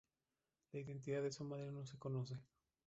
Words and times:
La 0.71 0.79
identidad 0.79 1.21
de 1.21 1.31
su 1.31 1.43
madre 1.43 1.71
no 1.71 1.85
se 1.85 1.99
conoce. 1.99 2.39